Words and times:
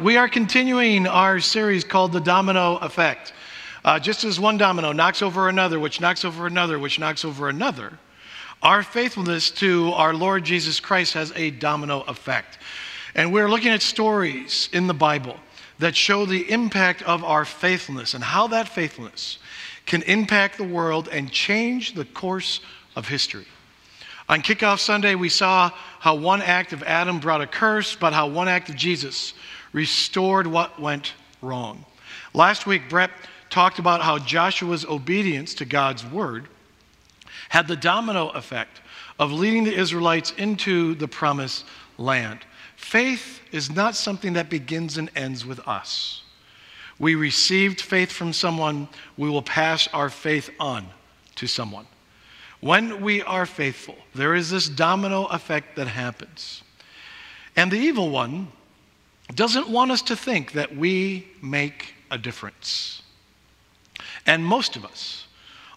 we 0.00 0.16
are 0.16 0.28
continuing 0.28 1.06
our 1.06 1.40
series 1.40 1.82
called 1.84 2.12
The 2.12 2.20
Domino 2.20 2.76
Effect. 2.76 3.32
Uh, 3.84 3.98
just 3.98 4.24
as 4.24 4.38
one 4.38 4.58
domino 4.58 4.92
knocks 4.92 5.22
over 5.22 5.48
another, 5.48 5.78
which 5.80 6.00
knocks 6.00 6.24
over 6.24 6.46
another, 6.46 6.78
which 6.78 6.98
knocks 6.98 7.24
over 7.24 7.48
another, 7.48 7.98
our 8.62 8.82
faithfulness 8.82 9.50
to 9.52 9.92
our 9.94 10.12
Lord 10.12 10.44
Jesus 10.44 10.80
Christ 10.80 11.14
has 11.14 11.32
a 11.36 11.50
domino 11.50 12.02
effect. 12.02 12.58
And 13.14 13.32
we're 13.32 13.48
looking 13.48 13.70
at 13.70 13.80
stories 13.80 14.68
in 14.72 14.86
the 14.86 14.94
Bible 14.94 15.36
that 15.78 15.96
show 15.96 16.26
the 16.26 16.50
impact 16.50 17.02
of 17.02 17.24
our 17.24 17.44
faithfulness 17.44 18.14
and 18.14 18.22
how 18.22 18.48
that 18.48 18.68
faithfulness 18.68 19.38
can 19.86 20.02
impact 20.02 20.58
the 20.58 20.64
world 20.64 21.08
and 21.10 21.30
change 21.30 21.94
the 21.94 22.04
course 22.04 22.60
of 22.96 23.08
history. 23.08 23.46
On 24.28 24.42
kickoff 24.42 24.80
Sunday, 24.80 25.14
we 25.14 25.28
saw 25.28 25.70
how 26.00 26.16
one 26.16 26.42
act 26.42 26.72
of 26.72 26.82
Adam 26.82 27.20
brought 27.20 27.40
a 27.40 27.46
curse, 27.46 27.94
but 27.94 28.12
how 28.12 28.26
one 28.26 28.48
act 28.48 28.68
of 28.68 28.74
Jesus 28.74 29.34
restored 29.76 30.46
what 30.46 30.80
went 30.80 31.12
wrong. 31.42 31.84
Last 32.32 32.66
week, 32.66 32.88
Brett 32.88 33.10
talked 33.50 33.78
about 33.78 34.00
how 34.00 34.18
Joshua's 34.18 34.86
obedience 34.86 35.52
to 35.56 35.66
God's 35.66 36.04
word 36.04 36.48
had 37.50 37.68
the 37.68 37.76
domino 37.76 38.30
effect 38.30 38.80
of 39.18 39.30
leading 39.32 39.64
the 39.64 39.74
Israelites 39.74 40.32
into 40.38 40.94
the 40.94 41.06
promised 41.06 41.66
land. 41.98 42.40
Faith 42.76 43.40
is 43.52 43.70
not 43.70 43.94
something 43.94 44.32
that 44.32 44.48
begins 44.48 44.96
and 44.96 45.10
ends 45.14 45.44
with 45.44 45.60
us. 45.68 46.22
We 46.98 47.14
received 47.14 47.82
faith 47.82 48.10
from 48.10 48.32
someone, 48.32 48.88
we 49.18 49.28
will 49.28 49.42
pass 49.42 49.88
our 49.92 50.08
faith 50.08 50.48
on 50.58 50.86
to 51.34 51.46
someone. 51.46 51.86
When 52.60 53.02
we 53.02 53.20
are 53.22 53.44
faithful, 53.44 53.96
there 54.14 54.34
is 54.34 54.48
this 54.48 54.70
domino 54.70 55.26
effect 55.26 55.76
that 55.76 55.88
happens. 55.88 56.62
And 57.54 57.70
the 57.70 57.76
evil 57.76 58.08
one 58.08 58.48
doesn't 59.34 59.68
want 59.68 59.90
us 59.90 60.02
to 60.02 60.16
think 60.16 60.52
that 60.52 60.76
we 60.76 61.26
make 61.42 61.94
a 62.10 62.18
difference. 62.18 63.02
And 64.26 64.44
most 64.44 64.76
of 64.76 64.84
us 64.84 65.26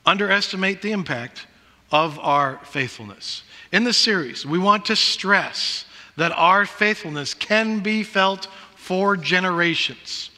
underestimate 0.06 0.82
the 0.82 0.92
impact 0.92 1.48
of 1.92 2.20
our 2.20 2.60
faithfulness. 2.64 3.44
In 3.72 3.84
this 3.84 3.98
series, 3.98 4.46
we 4.46 4.60
want 4.60 4.86
to 4.86 4.96
stress 4.96 5.86
that 6.18 6.32
our 6.34 6.66
faithfulness 6.66 7.34
can 7.34 7.80
be 7.80 8.04
felt 8.04 8.48
for 8.76 9.16
generations. 9.16 10.30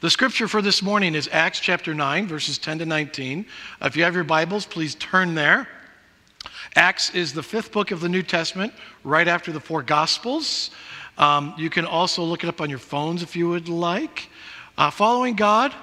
The 0.00 0.10
scripture 0.10 0.46
for 0.46 0.62
this 0.62 0.82
morning 0.82 1.14
is 1.14 1.28
Acts 1.32 1.60
chapter 1.60 1.92
9, 1.92 2.28
verses 2.28 2.56
10 2.58 2.78
to 2.78 2.86
19. 2.86 3.46
If 3.82 3.96
you 3.96 4.04
have 4.04 4.14
your 4.14 4.24
Bibles, 4.24 4.64
please 4.64 4.94
turn 4.94 5.34
there. 5.34 5.68
Acts 6.76 7.14
is 7.14 7.32
the 7.32 7.42
fifth 7.42 7.72
book 7.72 7.90
of 7.90 8.00
the 8.00 8.08
New 8.08 8.22
Testament, 8.22 8.72
right 9.02 9.26
after 9.26 9.50
the 9.50 9.60
four 9.60 9.82
Gospels. 9.82 10.70
Um, 11.18 11.54
you 11.58 11.68
can 11.68 11.84
also 11.84 12.22
look 12.22 12.44
it 12.44 12.48
up 12.48 12.60
on 12.60 12.70
your 12.70 12.78
phones 12.78 13.22
if 13.22 13.36
you 13.36 13.48
would 13.48 13.68
like. 13.68 14.30
Uh, 14.78 14.90
following 14.90 15.34
God 15.34 15.74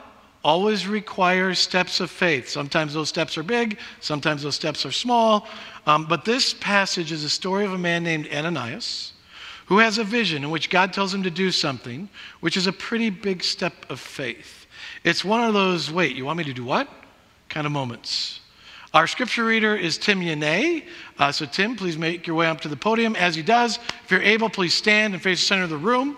always 0.44 0.88
requires 0.88 1.60
steps 1.60 2.00
of 2.00 2.10
faith. 2.10 2.50
Sometimes 2.50 2.94
those 2.94 3.10
steps 3.10 3.38
are 3.38 3.44
big, 3.44 3.78
sometimes 4.00 4.42
those 4.44 4.56
steps 4.56 4.86
are 4.86 4.92
small. 4.92 5.48
Um, 5.86 6.06
but 6.06 6.26
this 6.26 6.54
passage 6.54 7.12
is 7.12 7.24
a 7.24 7.30
story 7.30 7.66
of 7.66 7.74
a 7.74 7.78
man 7.78 8.04
named 8.04 8.28
Ananias 8.32 9.12
who 9.68 9.80
has 9.80 9.98
a 9.98 10.04
vision 10.04 10.44
in 10.44 10.50
which 10.52 10.70
God 10.70 10.94
tells 10.94 11.14
him 11.14 11.24
to 11.24 11.32
do 11.32 11.52
something, 11.52 12.10
which 12.40 12.56
is 12.56 12.68
a 12.68 12.72
pretty 12.72 13.10
big 13.10 13.44
step 13.44 13.74
of 13.90 14.00
faith. 14.00 14.68
It's 15.04 15.26
one 15.26 15.44
of 15.44 15.54
those, 15.54 15.92
wait, 15.92 16.16
you 16.16 16.26
want 16.26 16.38
me 16.38 16.44
to 16.46 16.54
do 16.54 16.64
what? 16.64 16.88
kind 17.50 17.66
of 17.66 17.72
moments. 17.72 18.42
Our 18.96 19.08
scripture 19.08 19.44
reader 19.44 19.76
is 19.76 19.98
Tim 19.98 20.22
Yanay. 20.22 20.86
Uh, 21.20 21.30
so, 21.30 21.46
Tim, 21.46 21.76
please 21.76 21.98
make 21.98 22.26
your 22.26 22.38
way 22.38 22.48
up 22.48 22.62
to 22.62 22.70
the 22.70 22.78
podium. 22.78 23.14
As 23.18 23.36
he 23.36 23.42
does, 23.42 23.78
if 24.06 24.10
you're 24.10 24.22
able, 24.22 24.50
please 24.50 24.74
stand 24.74 25.14
and 25.14 25.22
face 25.22 25.42
the 25.42 25.48
center 25.48 25.64
of 25.64 25.70
the 25.70 25.76
room. 25.76 26.16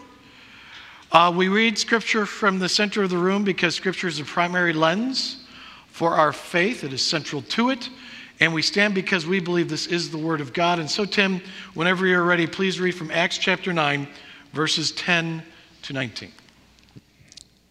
Uh, 1.11 1.33
we 1.35 1.47
read 1.47 1.79
scripture 1.79 2.27
from 2.27 2.59
the 2.59 2.69
center 2.69 3.01
of 3.01 3.09
the 3.09 3.17
room 3.17 3.43
because 3.43 3.73
scripture 3.73 4.07
is 4.07 4.19
the 4.19 4.23
primary 4.25 4.73
lens 4.73 5.47
for 5.87 6.13
our 6.13 6.31
faith, 6.31 6.83
it 6.83 6.93
is 6.93 7.03
central 7.03 7.41
to 7.41 7.71
it. 7.71 7.89
And 8.41 8.53
we 8.53 8.61
stand 8.61 8.93
because 8.93 9.25
we 9.25 9.39
believe 9.39 9.69
this 9.69 9.87
is 9.87 10.11
the 10.11 10.19
Word 10.19 10.39
of 10.39 10.53
God. 10.53 10.77
And 10.77 10.87
so, 10.87 11.03
Tim, 11.03 11.41
whenever 11.73 12.05
you're 12.05 12.23
ready, 12.23 12.45
please 12.45 12.79
read 12.79 12.93
from 12.93 13.09
Acts 13.09 13.39
chapter 13.39 13.73
9, 13.73 14.07
verses 14.53 14.91
10 14.91 15.41
to 15.81 15.93
19. 15.93 16.31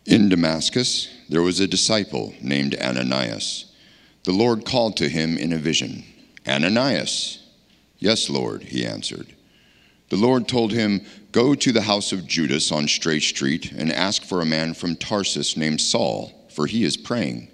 In 0.06 0.28
Damascus, 0.28 1.08
there 1.28 1.42
was 1.42 1.60
a 1.60 1.68
disciple 1.68 2.34
named 2.42 2.74
Ananias. 2.74 3.66
The 4.26 4.32
Lord 4.32 4.64
called 4.64 4.96
to 4.96 5.08
him 5.08 5.38
in 5.38 5.52
a 5.52 5.56
vision 5.56 6.02
Ananias. 6.48 7.46
Yes, 8.00 8.28
Lord, 8.28 8.64
he 8.64 8.84
answered. 8.84 9.28
The 10.08 10.16
Lord 10.16 10.48
told 10.48 10.72
him, 10.72 11.06
Go 11.30 11.54
to 11.54 11.70
the 11.70 11.82
house 11.82 12.10
of 12.10 12.26
Judas 12.26 12.72
on 12.72 12.88
Straight 12.88 13.22
Street 13.22 13.70
and 13.70 13.92
ask 13.92 14.24
for 14.24 14.40
a 14.40 14.46
man 14.46 14.74
from 14.74 14.96
Tarsus 14.96 15.56
named 15.56 15.80
Saul, 15.80 16.48
for 16.50 16.66
he 16.66 16.82
is 16.82 16.96
praying. 16.96 17.46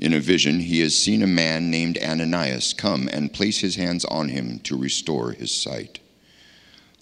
In 0.00 0.12
a 0.12 0.18
vision, 0.18 0.58
he 0.58 0.80
has 0.80 0.96
seen 0.96 1.22
a 1.22 1.28
man 1.28 1.70
named 1.70 1.96
Ananias 2.02 2.72
come 2.72 3.08
and 3.12 3.32
place 3.32 3.60
his 3.60 3.76
hands 3.76 4.04
on 4.06 4.30
him 4.30 4.58
to 4.64 4.76
restore 4.76 5.30
his 5.30 5.54
sight. 5.54 6.00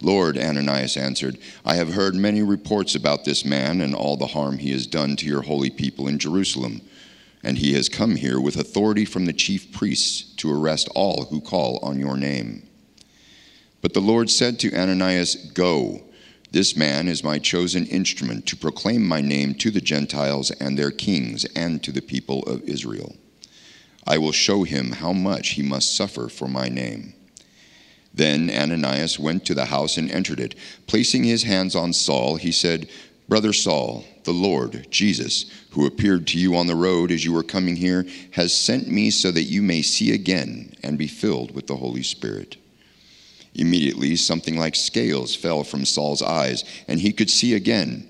Lord, 0.02 0.36
Ananias 0.36 0.98
answered, 0.98 1.38
I 1.64 1.76
have 1.76 1.94
heard 1.94 2.14
many 2.14 2.42
reports 2.42 2.94
about 2.94 3.24
this 3.24 3.42
man 3.42 3.80
and 3.80 3.94
all 3.94 4.18
the 4.18 4.26
harm 4.26 4.58
he 4.58 4.72
has 4.72 4.86
done 4.86 5.16
to 5.16 5.26
your 5.26 5.42
holy 5.42 5.70
people 5.70 6.08
in 6.08 6.18
Jerusalem. 6.18 6.82
And 7.42 7.58
he 7.58 7.74
has 7.74 7.88
come 7.88 8.16
here 8.16 8.40
with 8.40 8.56
authority 8.56 9.04
from 9.04 9.26
the 9.26 9.32
chief 9.32 9.72
priests 9.72 10.34
to 10.36 10.52
arrest 10.52 10.88
all 10.94 11.24
who 11.24 11.40
call 11.40 11.78
on 11.82 11.98
your 11.98 12.16
name. 12.16 12.68
But 13.80 13.94
the 13.94 14.00
Lord 14.00 14.30
said 14.30 14.60
to 14.60 14.74
Ananias, 14.74 15.34
Go 15.52 16.02
this 16.52 16.76
man 16.76 17.08
is 17.08 17.24
my 17.24 17.38
chosen 17.38 17.86
instrument 17.86 18.46
to 18.48 18.56
proclaim 18.56 19.02
my 19.02 19.22
name 19.22 19.54
to 19.54 19.70
the 19.70 19.80
Gentiles 19.80 20.50
and 20.50 20.78
their 20.78 20.90
kings 20.90 21.46
and 21.56 21.82
to 21.82 21.90
the 21.90 22.02
people 22.02 22.42
of 22.42 22.62
Israel. 22.64 23.16
I 24.06 24.18
will 24.18 24.32
show 24.32 24.64
him 24.64 24.92
how 24.92 25.14
much 25.14 25.50
he 25.50 25.62
must 25.62 25.96
suffer 25.96 26.28
for 26.28 26.48
my 26.48 26.68
name. 26.68 27.14
Then 28.12 28.50
Ananias 28.50 29.18
went 29.18 29.46
to 29.46 29.54
the 29.54 29.64
house 29.64 29.96
and 29.96 30.10
entered 30.10 30.40
it. 30.40 30.54
Placing 30.86 31.24
his 31.24 31.44
hands 31.44 31.74
on 31.74 31.94
Saul, 31.94 32.36
he 32.36 32.52
said, 32.52 32.86
Brother 33.32 33.54
Saul, 33.54 34.04
the 34.24 34.30
Lord, 34.30 34.88
Jesus, 34.90 35.46
who 35.70 35.86
appeared 35.86 36.26
to 36.26 36.38
you 36.38 36.54
on 36.54 36.66
the 36.66 36.74
road 36.74 37.10
as 37.10 37.24
you 37.24 37.32
were 37.32 37.42
coming 37.42 37.76
here, 37.76 38.04
has 38.32 38.52
sent 38.52 38.88
me 38.88 39.08
so 39.08 39.30
that 39.30 39.44
you 39.44 39.62
may 39.62 39.80
see 39.80 40.12
again 40.12 40.74
and 40.82 40.98
be 40.98 41.06
filled 41.06 41.54
with 41.54 41.66
the 41.66 41.76
Holy 41.76 42.02
Spirit. 42.02 42.58
Immediately, 43.54 44.16
something 44.16 44.58
like 44.58 44.74
scales 44.74 45.34
fell 45.34 45.64
from 45.64 45.86
Saul's 45.86 46.20
eyes, 46.20 46.62
and 46.86 47.00
he 47.00 47.10
could 47.10 47.30
see 47.30 47.54
again. 47.54 48.06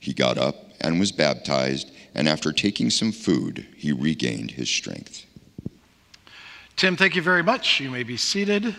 He 0.00 0.12
got 0.12 0.38
up 0.38 0.72
and 0.80 0.98
was 0.98 1.12
baptized, 1.12 1.92
and 2.12 2.28
after 2.28 2.50
taking 2.50 2.90
some 2.90 3.12
food, 3.12 3.68
he 3.76 3.92
regained 3.92 4.50
his 4.50 4.68
strength. 4.68 5.24
Tim, 6.74 6.96
thank 6.96 7.14
you 7.14 7.22
very 7.22 7.44
much. 7.44 7.78
You 7.78 7.90
may 7.90 8.02
be 8.02 8.16
seated. 8.16 8.74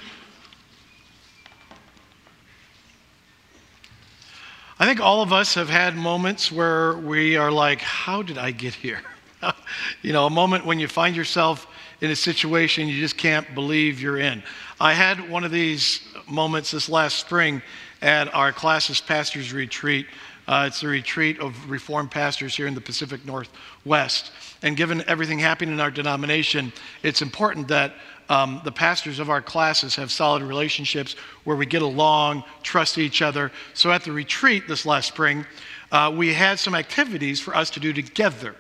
I 4.77 4.85
think 4.85 4.99
all 4.99 5.21
of 5.21 5.31
us 5.31 5.53
have 5.53 5.69
had 5.69 5.95
moments 5.95 6.51
where 6.51 6.97
we 6.97 7.37
are 7.37 7.51
like, 7.51 7.79
How 7.79 8.21
did 8.21 8.37
I 8.37 8.51
get 8.51 8.73
here? 8.73 9.01
you 10.01 10.11
know, 10.11 10.25
a 10.25 10.29
moment 10.29 10.65
when 10.65 10.79
you 10.79 10.87
find 10.89 11.15
yourself 11.15 11.67
in 12.01 12.11
a 12.11 12.15
situation 12.15 12.89
you 12.89 12.99
just 12.99 13.17
can't 13.17 13.55
believe 13.55 14.01
you're 14.01 14.17
in. 14.17 14.43
I 14.81 14.93
had 14.93 15.29
one 15.29 15.45
of 15.45 15.51
these 15.51 16.01
moments 16.27 16.71
this 16.71 16.89
last 16.89 17.17
spring 17.19 17.61
at 18.01 18.33
our 18.33 18.51
classis 18.51 18.99
pastors 18.99 19.53
retreat. 19.53 20.07
Uh, 20.45 20.65
it's 20.67 20.83
a 20.83 20.87
retreat 20.87 21.39
of 21.39 21.69
Reformed 21.69 22.11
pastors 22.11 22.55
here 22.55 22.67
in 22.67 22.75
the 22.75 22.81
Pacific 22.81 23.25
Northwest. 23.25 24.31
And 24.65 24.75
given 24.75 25.03
everything 25.07 25.37
happening 25.37 25.75
in 25.75 25.79
our 25.79 25.91
denomination, 25.91 26.73
it's 27.03 27.21
important 27.21 27.67
that 27.67 27.93
um, 28.29 28.61
the 28.63 28.71
pastors 28.71 29.19
of 29.19 29.29
our 29.29 29.39
classis 29.39 29.95
have 29.95 30.11
solid 30.11 30.41
relationships 30.41 31.15
where 31.43 31.55
we 31.55 31.67
get 31.67 31.83
along, 31.83 32.43
trust 32.63 32.97
each 32.97 33.21
other. 33.21 33.51
So 33.75 33.91
at 33.91 34.03
the 34.03 34.11
retreat 34.11 34.67
this 34.67 34.83
last 34.83 35.09
spring, 35.09 35.45
uh, 35.91 36.11
we 36.17 36.33
had 36.33 36.57
some 36.57 36.73
activities 36.73 37.39
for 37.39 37.55
us 37.55 37.69
to 37.69 37.79
do 37.79 37.93
together. 37.93 38.55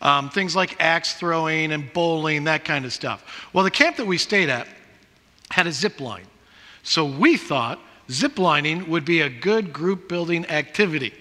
Um, 0.00 0.30
things 0.30 0.56
like 0.56 0.80
axe 0.80 1.12
throwing 1.12 1.72
and 1.72 1.92
bowling, 1.92 2.44
that 2.44 2.64
kind 2.64 2.86
of 2.86 2.92
stuff. 2.94 3.50
Well, 3.52 3.62
the 3.62 3.70
camp 3.70 3.98
that 3.98 4.06
we 4.06 4.16
stayed 4.16 4.48
at 4.48 4.66
had 5.50 5.66
a 5.66 5.72
zip 5.72 6.00
line. 6.00 6.26
So 6.82 7.04
we 7.04 7.36
thought 7.36 7.78
zip 8.10 8.38
lining 8.38 8.88
would 8.88 9.04
be 9.04 9.20
a 9.20 9.28
good 9.28 9.74
group 9.74 10.08
building 10.08 10.46
activity. 10.46 11.12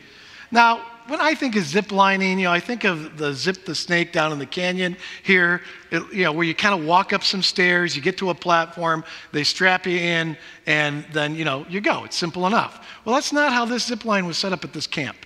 Now, 0.50 0.86
when 1.10 1.20
I 1.20 1.34
think 1.34 1.56
of 1.56 1.64
zip 1.64 1.92
lining, 1.92 2.40
you 2.40 2.46
know, 2.46 2.52
I 2.52 2.60
think 2.60 2.84
of 2.84 3.18
the 3.18 3.34
zip 3.34 3.66
the 3.66 3.76
snake 3.76 4.12
down 4.12 4.32
in 4.32 4.40
the 4.40 4.46
canyon 4.46 4.96
here, 5.24 5.62
it, 5.92 6.04
you 6.14 6.24
know, 6.24 6.32
where 6.32 6.46
you 6.46 6.56
kind 6.56 6.80
of 6.80 6.86
walk 6.86 7.14
up 7.14 7.24
some 7.24 7.42
stairs, 7.42 7.96
you 7.96 8.02
get 8.02 8.18
to 8.20 8.30
a 8.30 8.36
platform, 8.36 9.04
they 9.32 9.44
strap 9.44 9.86
you 9.86 9.98
in, 9.98 10.38
and 10.66 11.06
then, 11.12 11.36
you 11.36 11.46
know, 11.46 11.66
you 11.68 11.82
go. 11.82 12.04
It's 12.06 12.16
simple 12.16 12.48
enough. 12.48 12.88
Well, 13.04 13.16
that's 13.16 13.34
not 13.34 13.52
how 13.52 13.66
this 13.66 13.88
zip 13.88 14.06
line 14.06 14.26
was 14.26 14.38
set 14.38 14.54
up 14.54 14.64
at 14.64 14.72
this 14.72 14.88
camp. 14.88 15.18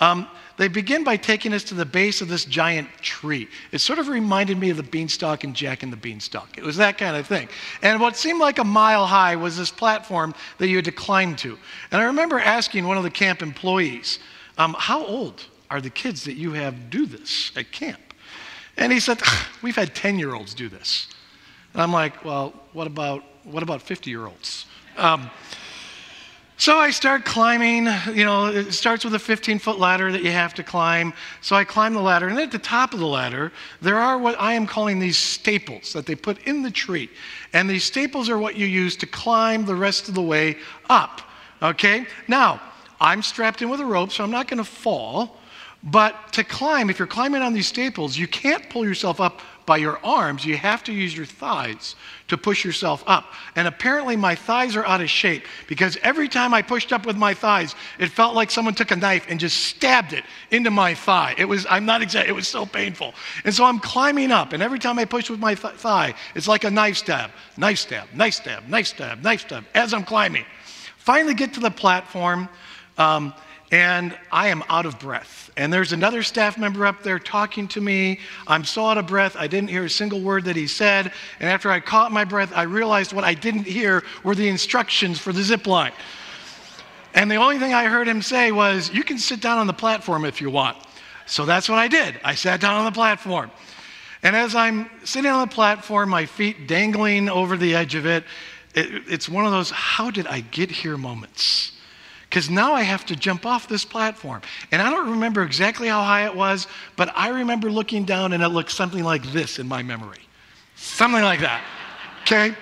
Um, 0.00 0.28
they 0.58 0.68
begin 0.68 1.04
by 1.04 1.16
taking 1.16 1.52
us 1.52 1.64
to 1.64 1.74
the 1.74 1.84
base 1.84 2.20
of 2.20 2.28
this 2.28 2.44
giant 2.44 2.88
tree. 3.02 3.48
It 3.72 3.78
sort 3.78 3.98
of 3.98 4.08
reminded 4.08 4.58
me 4.58 4.70
of 4.70 4.78
the 4.78 4.82
beanstalk 4.82 5.44
and 5.44 5.54
Jack 5.54 5.82
and 5.82 5.92
the 5.92 5.98
Beanstalk. 5.98 6.56
It 6.56 6.64
was 6.64 6.76
that 6.76 6.96
kind 6.96 7.16
of 7.16 7.26
thing. 7.26 7.48
And 7.82 8.00
what 8.00 8.16
seemed 8.16 8.40
like 8.40 8.58
a 8.58 8.64
mile 8.64 9.06
high 9.06 9.36
was 9.36 9.56
this 9.56 9.70
platform 9.70 10.34
that 10.58 10.68
you 10.68 10.76
had 10.76 10.86
to 10.86 10.92
climb 10.92 11.36
to. 11.36 11.58
And 11.90 12.00
I 12.00 12.04
remember 12.04 12.38
asking 12.38 12.86
one 12.86 12.96
of 12.96 13.02
the 13.02 13.10
camp 13.10 13.42
employees, 13.42 14.18
um, 14.58 14.74
How 14.78 15.04
old 15.04 15.44
are 15.70 15.80
the 15.80 15.90
kids 15.90 16.24
that 16.24 16.34
you 16.34 16.52
have 16.52 16.90
do 16.90 17.06
this 17.06 17.52
at 17.56 17.72
camp? 17.72 18.00
And 18.76 18.92
he 18.92 19.00
said, 19.00 19.20
We've 19.62 19.76
had 19.76 19.94
10 19.94 20.18
year 20.18 20.34
olds 20.34 20.54
do 20.54 20.68
this. 20.68 21.08
And 21.72 21.82
I'm 21.82 21.92
like, 21.92 22.24
Well, 22.24 22.52
what 22.72 22.86
about, 22.86 23.24
what 23.44 23.62
about 23.62 23.82
50 23.82 24.10
year 24.10 24.26
olds? 24.26 24.66
Um, 24.96 25.30
so 26.58 26.78
I 26.78 26.90
start 26.90 27.26
climbing. 27.26 27.86
You 28.16 28.24
know, 28.24 28.46
it 28.46 28.72
starts 28.72 29.04
with 29.04 29.14
a 29.14 29.18
15 29.18 29.58
foot 29.58 29.78
ladder 29.78 30.10
that 30.10 30.22
you 30.22 30.30
have 30.30 30.54
to 30.54 30.62
climb. 30.62 31.12
So 31.42 31.54
I 31.54 31.64
climb 31.64 31.92
the 31.92 32.00
ladder, 32.00 32.28
and 32.28 32.38
at 32.38 32.50
the 32.50 32.58
top 32.58 32.94
of 32.94 32.98
the 32.98 33.06
ladder, 33.06 33.52
there 33.82 33.98
are 33.98 34.16
what 34.16 34.40
I 34.40 34.54
am 34.54 34.66
calling 34.66 34.98
these 34.98 35.18
staples 35.18 35.92
that 35.92 36.06
they 36.06 36.14
put 36.14 36.42
in 36.46 36.62
the 36.62 36.70
tree. 36.70 37.10
And 37.52 37.68
these 37.68 37.84
staples 37.84 38.30
are 38.30 38.38
what 38.38 38.56
you 38.56 38.66
use 38.66 38.96
to 38.96 39.06
climb 39.06 39.66
the 39.66 39.74
rest 39.74 40.08
of 40.08 40.14
the 40.14 40.22
way 40.22 40.56
up. 40.88 41.20
Okay? 41.62 42.06
Now, 42.26 42.62
I'm 43.00 43.22
strapped 43.22 43.62
in 43.62 43.68
with 43.68 43.80
a 43.80 43.84
rope, 43.84 44.12
so 44.12 44.24
I'm 44.24 44.30
not 44.30 44.48
going 44.48 44.58
to 44.58 44.64
fall. 44.64 45.36
But 45.82 46.32
to 46.32 46.42
climb, 46.42 46.90
if 46.90 46.98
you're 46.98 47.06
climbing 47.06 47.42
on 47.42 47.52
these 47.52 47.68
staples, 47.68 48.16
you 48.16 48.26
can't 48.26 48.68
pull 48.70 48.84
yourself 48.84 49.20
up 49.20 49.40
by 49.66 49.76
your 49.76 50.04
arms. 50.04 50.44
You 50.44 50.56
have 50.56 50.82
to 50.84 50.92
use 50.92 51.16
your 51.16 51.26
thighs 51.26 51.96
to 52.28 52.36
push 52.36 52.64
yourself 52.64 53.04
up. 53.06 53.32
And 53.56 53.68
apparently, 53.68 54.16
my 54.16 54.34
thighs 54.34 54.74
are 54.74 54.86
out 54.86 55.00
of 55.00 55.10
shape 55.10 55.44
because 55.68 55.96
every 56.02 56.28
time 56.28 56.54
I 56.54 56.62
pushed 56.62 56.92
up 56.92 57.04
with 57.04 57.16
my 57.16 57.34
thighs, 57.34 57.74
it 57.98 58.08
felt 58.08 58.34
like 58.34 58.50
someone 58.50 58.74
took 58.74 58.90
a 58.90 58.96
knife 58.96 59.26
and 59.28 59.38
just 59.38 59.58
stabbed 59.58 60.12
it 60.12 60.24
into 60.50 60.70
my 60.70 60.94
thigh. 60.94 61.34
It 61.36 61.44
was, 61.44 61.66
I'm 61.68 61.84
not 61.84 62.02
exact, 62.02 62.28
it 62.28 62.32
was 62.32 62.48
so 62.48 62.64
painful. 62.64 63.14
And 63.44 63.54
so 63.54 63.64
I'm 63.64 63.78
climbing 63.78 64.32
up, 64.32 64.52
and 64.52 64.62
every 64.62 64.78
time 64.78 64.98
I 64.98 65.04
push 65.04 65.28
with 65.28 65.40
my 65.40 65.54
th- 65.54 65.74
thigh, 65.74 66.14
it's 66.34 66.48
like 66.48 66.64
a 66.64 66.70
knife 66.70 66.96
stab, 66.96 67.30
knife 67.56 67.78
stab, 67.78 68.08
knife 68.14 68.34
stab, 68.34 68.68
knife 68.68 68.86
stab, 68.86 69.22
knife 69.22 69.40
stab, 69.42 69.64
as 69.74 69.92
I'm 69.92 70.04
climbing. 70.04 70.46
Finally, 70.96 71.34
get 71.34 71.54
to 71.54 71.60
the 71.60 71.70
platform. 71.70 72.48
Um, 72.98 73.34
and 73.72 74.16
I 74.30 74.48
am 74.48 74.62
out 74.68 74.86
of 74.86 74.98
breath. 74.98 75.50
And 75.56 75.72
there's 75.72 75.92
another 75.92 76.22
staff 76.22 76.56
member 76.56 76.86
up 76.86 77.02
there 77.02 77.18
talking 77.18 77.66
to 77.68 77.80
me. 77.80 78.20
I'm 78.46 78.64
so 78.64 78.86
out 78.86 78.98
of 78.98 79.06
breath, 79.06 79.36
I 79.36 79.48
didn't 79.48 79.70
hear 79.70 79.84
a 79.84 79.90
single 79.90 80.20
word 80.20 80.44
that 80.44 80.54
he 80.54 80.66
said. 80.66 81.12
And 81.40 81.50
after 81.50 81.70
I 81.70 81.80
caught 81.80 82.12
my 82.12 82.24
breath, 82.24 82.52
I 82.54 82.62
realized 82.62 83.12
what 83.12 83.24
I 83.24 83.34
didn't 83.34 83.66
hear 83.66 84.04
were 84.22 84.34
the 84.34 84.48
instructions 84.48 85.18
for 85.18 85.32
the 85.32 85.42
zip 85.42 85.66
line. 85.66 85.92
And 87.14 87.30
the 87.30 87.36
only 87.36 87.58
thing 87.58 87.74
I 87.74 87.86
heard 87.86 88.06
him 88.06 88.22
say 88.22 88.52
was, 88.52 88.92
You 88.92 89.02
can 89.02 89.18
sit 89.18 89.40
down 89.40 89.58
on 89.58 89.66
the 89.66 89.72
platform 89.72 90.24
if 90.24 90.40
you 90.40 90.50
want. 90.50 90.76
So 91.26 91.44
that's 91.44 91.68
what 91.68 91.78
I 91.78 91.88
did. 91.88 92.20
I 92.22 92.34
sat 92.36 92.60
down 92.60 92.74
on 92.74 92.84
the 92.84 92.92
platform. 92.92 93.50
And 94.22 94.36
as 94.36 94.54
I'm 94.54 94.88
sitting 95.02 95.30
on 95.30 95.48
the 95.48 95.52
platform, 95.52 96.10
my 96.10 96.26
feet 96.26 96.68
dangling 96.68 97.28
over 97.28 97.56
the 97.56 97.74
edge 97.74 97.94
of 97.94 98.06
it, 98.06 98.24
it 98.74 99.02
it's 99.08 99.28
one 99.28 99.44
of 99.44 99.50
those, 99.50 99.70
How 99.70 100.10
did 100.10 100.28
I 100.28 100.40
get 100.40 100.70
here 100.70 100.96
moments 100.96 101.72
because 102.36 102.50
now 102.50 102.74
I 102.74 102.82
have 102.82 103.06
to 103.06 103.16
jump 103.16 103.46
off 103.46 103.66
this 103.66 103.86
platform. 103.86 104.42
And 104.70 104.82
I 104.82 104.90
don't 104.90 105.08
remember 105.08 105.42
exactly 105.42 105.88
how 105.88 106.02
high 106.02 106.26
it 106.26 106.36
was, 106.36 106.66
but 106.94 107.10
I 107.16 107.30
remember 107.30 107.70
looking 107.70 108.04
down 108.04 108.34
and 108.34 108.42
it 108.42 108.48
looked 108.48 108.72
something 108.72 109.02
like 109.02 109.22
this 109.32 109.58
in 109.58 109.66
my 109.66 109.82
memory. 109.82 110.18
Something 110.74 111.22
like 111.22 111.40
that. 111.40 111.64
Okay? 112.24 112.54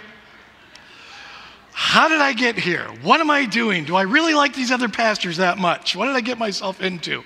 How 1.72 2.06
did 2.06 2.20
I 2.20 2.34
get 2.34 2.54
here? 2.56 2.86
What 3.02 3.20
am 3.20 3.32
I 3.32 3.46
doing? 3.46 3.84
Do 3.84 3.96
I 3.96 4.02
really 4.02 4.32
like 4.32 4.54
these 4.54 4.70
other 4.70 4.88
pastors 4.88 5.38
that 5.38 5.58
much? 5.58 5.96
What 5.96 6.06
did 6.06 6.14
I 6.14 6.20
get 6.20 6.38
myself 6.38 6.80
into? 6.80 7.24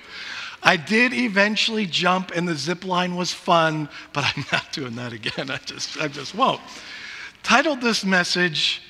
I 0.62 0.78
did 0.78 1.12
eventually 1.12 1.84
jump, 1.84 2.32
and 2.34 2.48
the 2.48 2.54
zip 2.54 2.82
line 2.82 3.14
was 3.14 3.30
fun, 3.30 3.90
but 4.14 4.24
I'm 4.24 4.46
not 4.50 4.72
doing 4.72 4.96
that 4.96 5.12
again. 5.12 5.50
I 5.50 5.58
just, 5.58 6.00
I 6.00 6.08
just 6.08 6.34
won't. 6.34 6.62
Titled 7.42 7.82
this 7.82 8.06
message, 8.06 8.80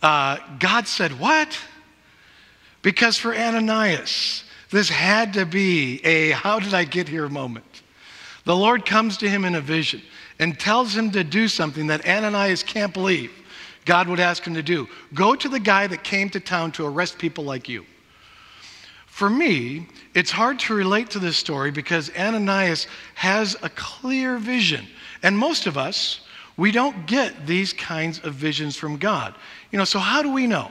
uh, 0.00 0.38
God 0.58 0.88
said, 0.88 1.20
What? 1.20 1.58
Because 2.82 3.16
for 3.16 3.34
Ananias, 3.34 4.44
this 4.70 4.88
had 4.88 5.34
to 5.34 5.46
be 5.46 6.04
a 6.04 6.30
how 6.30 6.58
did 6.58 6.74
I 6.74 6.84
get 6.84 7.08
here 7.08 7.28
moment. 7.28 7.82
The 8.44 8.56
Lord 8.56 8.84
comes 8.84 9.16
to 9.18 9.28
him 9.28 9.44
in 9.44 9.54
a 9.54 9.60
vision 9.60 10.02
and 10.38 10.58
tells 10.58 10.96
him 10.96 11.12
to 11.12 11.22
do 11.22 11.46
something 11.46 11.86
that 11.86 12.06
Ananias 12.06 12.62
can't 12.62 12.92
believe 12.92 13.30
God 13.84 14.08
would 14.08 14.20
ask 14.20 14.44
him 14.44 14.54
to 14.54 14.62
do. 14.62 14.88
Go 15.14 15.34
to 15.34 15.48
the 15.48 15.60
guy 15.60 15.86
that 15.86 16.04
came 16.04 16.28
to 16.30 16.40
town 16.40 16.72
to 16.72 16.86
arrest 16.86 17.18
people 17.18 17.44
like 17.44 17.68
you. 17.68 17.84
For 19.06 19.28
me, 19.28 19.88
it's 20.14 20.30
hard 20.30 20.58
to 20.60 20.74
relate 20.74 21.10
to 21.10 21.18
this 21.18 21.36
story 21.36 21.70
because 21.70 22.10
Ananias 22.16 22.86
has 23.14 23.56
a 23.62 23.68
clear 23.70 24.38
vision. 24.38 24.86
And 25.22 25.36
most 25.36 25.66
of 25.66 25.76
us, 25.76 26.20
we 26.56 26.70
don't 26.70 27.06
get 27.06 27.46
these 27.46 27.72
kinds 27.72 28.20
of 28.20 28.34
visions 28.34 28.76
from 28.76 28.96
God. 28.96 29.34
You 29.70 29.78
know, 29.78 29.84
so 29.84 29.98
how 29.98 30.22
do 30.22 30.32
we 30.32 30.46
know? 30.46 30.70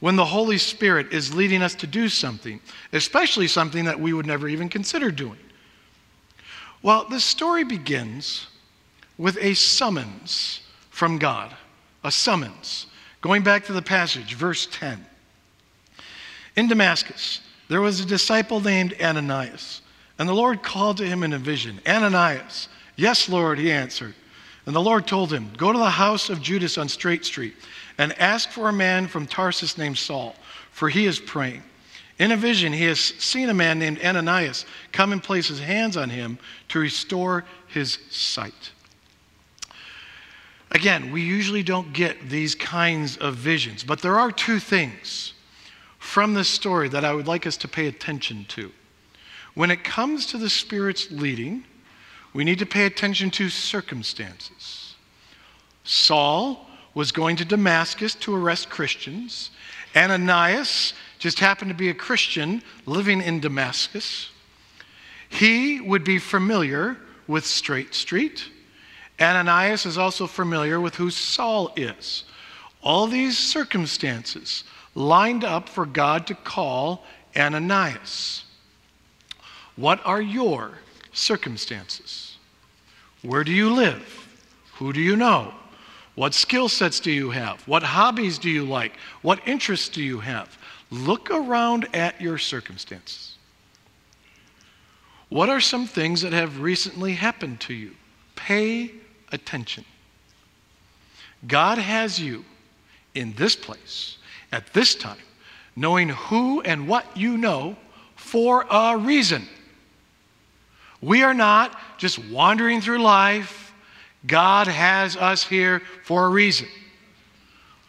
When 0.00 0.16
the 0.16 0.24
Holy 0.24 0.58
Spirit 0.58 1.12
is 1.12 1.34
leading 1.34 1.62
us 1.62 1.74
to 1.76 1.86
do 1.86 2.08
something, 2.08 2.60
especially 2.92 3.48
something 3.48 3.84
that 3.86 3.98
we 3.98 4.12
would 4.12 4.26
never 4.26 4.48
even 4.48 4.68
consider 4.68 5.10
doing. 5.10 5.38
Well, 6.82 7.06
this 7.08 7.24
story 7.24 7.64
begins 7.64 8.46
with 9.18 9.38
a 9.40 9.54
summons 9.54 10.60
from 10.90 11.18
God, 11.18 11.54
a 12.04 12.10
summons. 12.10 12.86
Going 13.22 13.42
back 13.42 13.64
to 13.66 13.72
the 13.72 13.82
passage, 13.82 14.34
verse 14.34 14.68
10. 14.70 15.04
In 16.56 16.68
Damascus, 16.68 17.40
there 17.68 17.80
was 17.80 18.00
a 18.00 18.06
disciple 18.06 18.60
named 18.60 18.94
Ananias, 19.00 19.80
and 20.18 20.28
the 20.28 20.34
Lord 20.34 20.62
called 20.62 20.98
to 20.98 21.06
him 21.06 21.22
in 21.22 21.32
a 21.32 21.38
vision 21.38 21.80
Ananias. 21.86 22.68
Yes, 22.96 23.28
Lord, 23.28 23.58
he 23.58 23.72
answered. 23.72 24.14
And 24.64 24.74
the 24.74 24.80
Lord 24.80 25.06
told 25.06 25.32
him, 25.32 25.50
Go 25.56 25.72
to 25.72 25.78
the 25.78 25.90
house 25.90 26.28
of 26.28 26.42
Judas 26.42 26.76
on 26.76 26.88
Straight 26.88 27.24
Street 27.24 27.54
and 27.98 28.18
ask 28.18 28.50
for 28.50 28.68
a 28.68 28.72
man 28.72 29.06
from 29.08 29.26
Tarsus 29.26 29.78
named 29.78 29.98
Saul, 29.98 30.34
for 30.70 30.88
he 30.88 31.06
is 31.06 31.18
praying. 31.18 31.62
In 32.18 32.32
a 32.32 32.36
vision, 32.36 32.72
he 32.72 32.84
has 32.84 32.98
seen 32.98 33.50
a 33.50 33.54
man 33.54 33.78
named 33.78 34.00
Ananias 34.02 34.64
come 34.92 35.12
and 35.12 35.22
place 35.22 35.48
his 35.48 35.60
hands 35.60 35.96
on 35.96 36.08
him 36.08 36.38
to 36.68 36.78
restore 36.78 37.44
his 37.68 37.98
sight. 38.10 38.72
Again, 40.70 41.12
we 41.12 41.22
usually 41.22 41.62
don't 41.62 41.92
get 41.92 42.28
these 42.28 42.54
kinds 42.54 43.16
of 43.18 43.34
visions, 43.34 43.84
but 43.84 44.00
there 44.00 44.18
are 44.18 44.32
two 44.32 44.58
things 44.58 45.34
from 45.98 46.34
this 46.34 46.48
story 46.48 46.88
that 46.88 47.04
I 47.04 47.12
would 47.12 47.26
like 47.26 47.46
us 47.46 47.56
to 47.58 47.68
pay 47.68 47.86
attention 47.86 48.46
to. 48.48 48.72
When 49.54 49.70
it 49.70 49.84
comes 49.84 50.26
to 50.26 50.38
the 50.38 50.50
Spirit's 50.50 51.10
leading, 51.10 51.64
we 52.32 52.44
need 52.44 52.58
to 52.58 52.66
pay 52.66 52.84
attention 52.84 53.30
to 53.32 53.48
circumstances. 53.48 54.96
Saul 55.84 56.66
was 56.96 57.12
going 57.12 57.36
to 57.36 57.44
Damascus 57.44 58.14
to 58.14 58.34
arrest 58.34 58.70
Christians. 58.70 59.50
Ananias 59.94 60.94
just 61.18 61.40
happened 61.40 61.70
to 61.70 61.76
be 61.76 61.90
a 61.90 61.94
Christian 61.94 62.62
living 62.86 63.20
in 63.20 63.38
Damascus. 63.38 64.30
He 65.28 65.78
would 65.78 66.04
be 66.04 66.18
familiar 66.18 66.96
with 67.26 67.44
Straight 67.44 67.94
Street. 67.94 68.48
Ananias 69.20 69.84
is 69.84 69.98
also 69.98 70.26
familiar 70.26 70.80
with 70.80 70.94
who 70.94 71.10
Saul 71.10 71.70
is. 71.76 72.24
All 72.82 73.06
these 73.06 73.36
circumstances 73.36 74.64
lined 74.94 75.44
up 75.44 75.68
for 75.68 75.84
God 75.84 76.26
to 76.28 76.34
call 76.34 77.04
Ananias. 77.36 78.44
What 79.76 80.00
are 80.06 80.22
your 80.22 80.78
circumstances? 81.12 82.38
Where 83.20 83.44
do 83.44 83.52
you 83.52 83.74
live? 83.74 84.28
Who 84.76 84.94
do 84.94 85.00
you 85.02 85.14
know? 85.14 85.52
What 86.16 86.32
skill 86.32 86.68
sets 86.70 86.98
do 86.98 87.12
you 87.12 87.30
have? 87.30 87.60
What 87.68 87.82
hobbies 87.82 88.38
do 88.38 88.50
you 88.50 88.64
like? 88.64 88.96
What 89.20 89.46
interests 89.46 89.90
do 89.90 90.02
you 90.02 90.18
have? 90.20 90.58
Look 90.90 91.30
around 91.30 91.86
at 91.94 92.20
your 92.20 92.38
circumstances. 92.38 93.36
What 95.28 95.50
are 95.50 95.60
some 95.60 95.86
things 95.86 96.22
that 96.22 96.32
have 96.32 96.60
recently 96.60 97.12
happened 97.12 97.60
to 97.60 97.74
you? 97.74 97.92
Pay 98.34 98.92
attention. 99.30 99.84
God 101.46 101.76
has 101.76 102.18
you 102.18 102.44
in 103.14 103.34
this 103.34 103.54
place 103.54 104.16
at 104.52 104.72
this 104.72 104.94
time, 104.94 105.18
knowing 105.74 106.08
who 106.08 106.62
and 106.62 106.88
what 106.88 107.04
you 107.14 107.36
know 107.36 107.76
for 108.14 108.64
a 108.70 108.96
reason. 108.96 109.46
We 111.02 111.22
are 111.22 111.34
not 111.34 111.78
just 111.98 112.18
wandering 112.30 112.80
through 112.80 113.02
life 113.02 113.65
God 114.26 114.66
has 114.66 115.16
us 115.16 115.44
here 115.44 115.80
for 116.04 116.26
a 116.26 116.28
reason. 116.28 116.68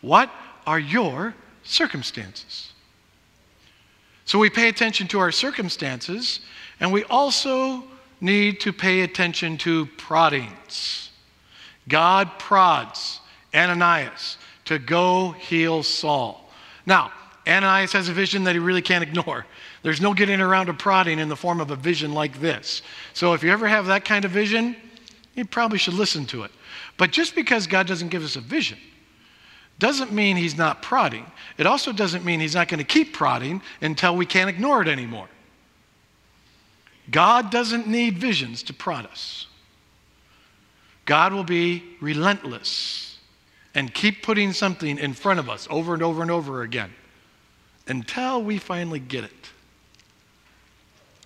What 0.01 0.29
are 0.65 0.79
your 0.79 1.33
circumstances? 1.63 2.73
So 4.25 4.37
we 4.37 4.49
pay 4.49 4.67
attention 4.67 5.07
to 5.07 5.19
our 5.19 5.31
circumstances, 5.31 6.41
and 6.79 6.91
we 6.91 7.03
also 7.05 7.83
need 8.19 8.59
to 8.61 8.73
pay 8.73 9.01
attention 9.01 9.57
to 9.59 9.85
proddings. 9.97 11.11
God 11.87 12.37
prods 12.37 13.21
Ananias 13.53 14.37
to 14.65 14.79
go 14.79 15.31
heal 15.31 15.81
Saul. 15.81 16.51
Now, 16.85 17.11
Ananias 17.47 17.93
has 17.93 18.09
a 18.09 18.13
vision 18.13 18.43
that 18.43 18.53
he 18.53 18.59
really 18.59 18.81
can't 18.81 19.03
ignore. 19.03 19.45
There's 19.83 20.01
no 20.01 20.13
getting 20.13 20.41
around 20.41 20.67
a 20.67 20.73
prodding 20.73 21.19
in 21.19 21.29
the 21.29 21.35
form 21.35 21.61
of 21.61 21.71
a 21.71 21.77
vision 21.77 22.13
like 22.13 22.41
this. 22.41 22.81
So 23.13 23.33
if 23.33 23.43
you 23.43 23.51
ever 23.51 23.67
have 23.67 23.85
that 23.85 24.03
kind 24.03 24.25
of 24.25 24.31
vision, 24.31 24.75
you 25.37 25.45
probably 25.45 25.77
should 25.77 25.93
listen 25.93 26.25
to 26.25 26.43
it. 26.43 26.51
But 26.97 27.11
just 27.11 27.35
because 27.35 27.67
God 27.67 27.87
doesn't 27.87 28.09
give 28.09 28.23
us 28.23 28.35
a 28.35 28.41
vision 28.41 28.79
doesn't 29.79 30.11
mean 30.11 30.35
he's 30.35 30.57
not 30.57 30.81
prodding. 30.81 31.25
It 31.59 31.67
also 31.67 31.91
doesn't 31.91 32.25
mean 32.25 32.39
he's 32.39 32.55
not 32.55 32.67
going 32.67 32.79
to 32.79 32.83
keep 32.83 33.13
prodding 33.13 33.61
until 33.79 34.17
we 34.17 34.25
can't 34.25 34.49
ignore 34.49 34.81
it 34.81 34.87
anymore. 34.87 35.29
God 37.11 37.51
doesn't 37.51 37.87
need 37.87 38.17
visions 38.17 38.63
to 38.63 38.73
prod 38.73 39.05
us. 39.05 39.45
God 41.05 41.31
will 41.31 41.43
be 41.43 41.83
relentless 42.01 43.19
and 43.75 43.93
keep 43.93 44.23
putting 44.23 44.51
something 44.51 44.97
in 44.97 45.13
front 45.13 45.39
of 45.39 45.49
us 45.49 45.67
over 45.69 45.93
and 45.93 46.01
over 46.01 46.23
and 46.23 46.31
over 46.31 46.63
again 46.63 46.91
until 47.87 48.41
we 48.41 48.57
finally 48.57 48.99
get 48.99 49.23
it. 49.23 49.51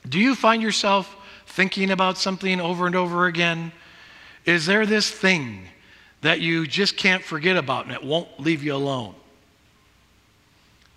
Do 0.07 0.19
you 0.19 0.35
find 0.35 0.61
yourself 0.61 1.15
thinking 1.47 1.91
about 1.91 2.17
something 2.17 2.59
over 2.59 2.85
and 2.85 2.95
over 2.95 3.27
again? 3.27 3.71
Is 4.45 4.65
there 4.65 4.85
this 4.85 5.09
thing 5.09 5.67
that 6.21 6.39
you 6.39 6.67
just 6.67 6.97
can't 6.97 7.23
forget 7.23 7.57
about 7.57 7.85
and 7.85 7.93
it 7.93 8.03
won't 8.03 8.39
leave 8.39 8.63
you 8.63 8.75
alone? 8.75 9.15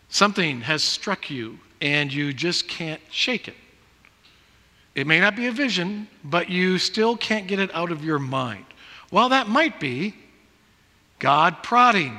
Something 0.08 0.60
has 0.62 0.82
struck 0.82 1.30
you 1.30 1.58
and 1.80 2.12
you 2.12 2.32
just 2.32 2.68
can't 2.68 3.00
shake 3.10 3.48
it. 3.48 3.56
It 4.94 5.06
may 5.06 5.18
not 5.18 5.34
be 5.34 5.46
a 5.46 5.52
vision, 5.52 6.08
but 6.22 6.48
you 6.48 6.78
still 6.78 7.16
can't 7.16 7.46
get 7.46 7.58
it 7.58 7.74
out 7.74 7.90
of 7.90 8.04
your 8.04 8.18
mind. 8.18 8.64
Well, 9.10 9.30
that 9.30 9.48
might 9.48 9.80
be 9.80 10.14
God 11.18 11.62
prodding. 11.62 12.18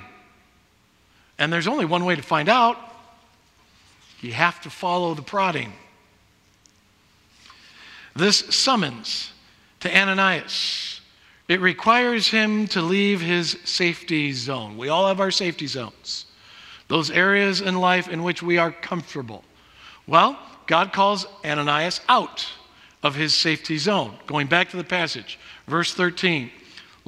And 1.37 1.51
there's 1.51 1.67
only 1.67 1.85
one 1.85 2.05
way 2.05 2.15
to 2.15 2.21
find 2.21 2.49
out 2.49 2.77
you 4.21 4.33
have 4.33 4.61
to 4.61 4.69
follow 4.69 5.13
the 5.13 5.21
prodding. 5.21 5.71
This 8.15 8.37
summons 8.37 9.31
to 9.81 9.95
Ananias, 9.95 10.94
it 11.47 11.61
requires 11.61 12.27
him 12.27 12.67
to 12.67 12.81
leave 12.81 13.21
his 13.21 13.57
safety 13.63 14.31
zone. 14.31 14.77
We 14.77 14.89
all 14.89 15.07
have 15.07 15.19
our 15.19 15.31
safety 15.31 15.67
zones, 15.67 16.25
those 16.87 17.11
areas 17.11 17.61
in 17.61 17.79
life 17.79 18.07
in 18.07 18.23
which 18.23 18.41
we 18.41 18.57
are 18.57 18.71
comfortable. 18.71 19.43
Well, 20.07 20.39
God 20.67 20.93
calls 20.93 21.27
Ananias 21.43 22.01
out 22.09 22.47
of 23.03 23.15
his 23.15 23.35
safety 23.35 23.77
zone. 23.77 24.15
Going 24.25 24.47
back 24.47 24.69
to 24.69 24.77
the 24.77 24.83
passage, 24.83 25.39
verse 25.67 25.93
13 25.93 26.51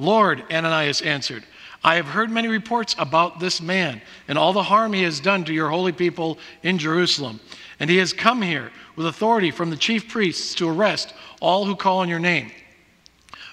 Lord, 0.00 0.44
Ananias 0.52 1.02
answered, 1.02 1.42
I 1.82 1.96
have 1.96 2.06
heard 2.06 2.30
many 2.30 2.46
reports 2.46 2.94
about 2.98 3.40
this 3.40 3.60
man 3.60 4.00
and 4.28 4.38
all 4.38 4.52
the 4.52 4.62
harm 4.62 4.92
he 4.92 5.02
has 5.02 5.18
done 5.18 5.44
to 5.44 5.52
your 5.52 5.70
holy 5.70 5.90
people 5.90 6.38
in 6.62 6.78
Jerusalem. 6.78 7.40
And 7.80 7.90
he 7.90 7.96
has 7.96 8.12
come 8.12 8.42
here 8.42 8.70
with 8.94 9.06
authority 9.06 9.50
from 9.50 9.70
the 9.70 9.76
chief 9.76 10.08
priests 10.08 10.54
to 10.56 10.68
arrest 10.68 11.14
all 11.40 11.64
who 11.64 11.74
call 11.74 11.98
on 11.98 12.08
your 12.08 12.18
name. 12.18 12.52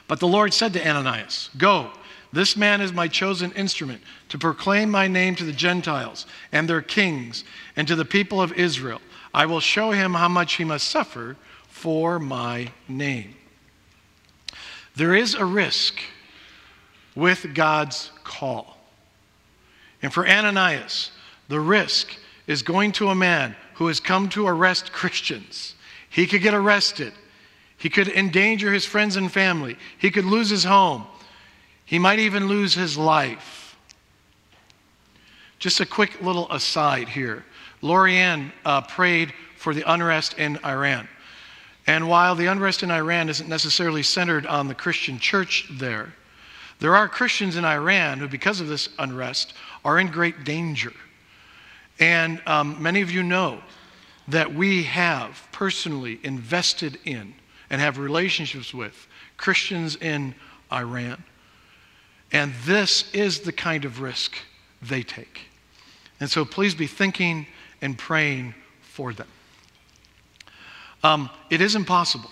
But 0.07 0.19
the 0.19 0.27
Lord 0.27 0.53
said 0.53 0.74
to 0.74 0.88
Ananias, 0.88 1.50
Go, 1.57 1.91
this 2.31 2.57
man 2.57 2.81
is 2.81 2.91
my 2.91 3.07
chosen 3.07 3.51
instrument 3.53 4.01
to 4.29 4.38
proclaim 4.38 4.91
my 4.91 5.07
name 5.07 5.35
to 5.35 5.43
the 5.43 5.53
Gentiles 5.53 6.25
and 6.51 6.69
their 6.69 6.81
kings 6.81 7.43
and 7.75 7.88
to 7.88 7.95
the 7.95 8.05
people 8.05 8.41
of 8.41 8.51
Israel. 8.53 9.01
I 9.33 9.45
will 9.45 9.59
show 9.59 9.91
him 9.91 10.13
how 10.13 10.27
much 10.27 10.55
he 10.55 10.63
must 10.63 10.88
suffer 10.89 11.38
for 11.67 12.19
my 12.19 12.71
name. 12.88 13.35
There 14.95 15.15
is 15.15 15.33
a 15.33 15.45
risk 15.45 16.00
with 17.15 17.53
God's 17.53 18.12
call. 18.24 18.77
And 20.01 20.13
for 20.13 20.27
Ananias, 20.27 21.12
the 21.47 21.59
risk 21.59 22.15
is 22.47 22.62
going 22.62 22.91
to 22.93 23.09
a 23.09 23.15
man 23.15 23.55
who 23.75 23.88
has 23.88 24.00
come 24.00 24.29
to 24.29 24.47
arrest 24.47 24.91
Christians. 24.91 25.75
He 26.09 26.27
could 26.27 26.41
get 26.41 26.53
arrested. 26.53 27.13
He 27.77 27.89
could 27.89 28.08
endanger 28.08 28.72
his 28.72 28.86
friends 28.86 29.15
and 29.15 29.32
family. 29.32 29.77
He 29.98 30.12
could 30.12 30.25
lose 30.25 30.50
his 30.50 30.63
home. 30.63 31.05
He 31.86 32.00
might 32.00 32.20
even 32.20 32.48
lose 32.48 32.74
his 32.74 32.98
life. 32.98 33.77
Just 35.60 35.79
a 35.79 35.86
quick 35.86 36.22
little 36.22 36.51
aside 36.51 37.10
here. 37.10 37.46
Lorianne 37.82 38.51
uh, 38.65 38.82
prayed 38.82 39.34
for 39.58 39.74
the 39.74 39.84
unrest 39.91 40.38
in 40.38 40.58
Iran. 40.65 41.08
And 41.88 42.10
while 42.10 42.36
the 42.36 42.48
unrest 42.48 42.82
in 42.82 42.89
Iran 42.89 43.29
isn't 43.29 43.48
necessarily 43.48 44.03
centered 44.03 44.48
on 44.48 44.67
the 44.67 44.75
Christian 44.75 45.20
church 45.20 45.67
there, 45.72 46.13
there 46.79 46.96
are 46.96 47.08
Christians 47.08 47.55
in 47.55 47.63
Iran 47.63 48.17
who, 48.20 48.27
because 48.27 48.60
of 48.60 48.67
this 48.67 48.89
unrest, 48.98 49.53
are 49.84 50.00
in 50.00 50.08
great 50.08 50.44
danger. 50.44 50.94
And 52.00 52.41
um, 52.46 52.82
many 52.82 53.01
of 53.01 53.12
you 53.12 53.24
know 53.24 53.62
that 54.27 54.53
we 54.53 54.84
have 54.84 55.48
personally 55.51 56.20
invested 56.24 56.98
in 57.05 57.36
and 57.75 57.82
have 57.82 57.98
relationships 57.98 58.74
with 58.74 59.05
Christians 59.36 59.98
in 59.98 60.34
Iran. 60.72 61.22
And 62.32 62.53
this 62.63 63.13
is 63.13 63.41
the 63.41 63.51
kind 63.51 63.84
of 63.84 64.00
risk 64.00 64.38
they 64.82 65.03
take. 65.03 65.41
And 66.22 66.29
so 66.32 66.46
please 66.46 66.74
be 66.74 66.88
thinking 66.88 67.48
and 67.82 67.98
praying 67.98 68.55
for 68.79 69.12
them. 69.12 69.27
Um, 71.03 71.29
it 71.50 71.60
is 71.60 71.75
impossible 71.75 72.32